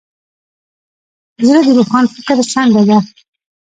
[1.45, 2.97] زړه د روښان فکر څنډه ده.